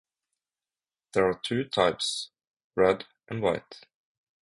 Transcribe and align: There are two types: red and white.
There 1.13 1.29
are 1.29 1.35
two 1.37 1.63
types: 1.63 2.31
red 2.75 3.05
and 3.29 3.39
white. 3.39 3.81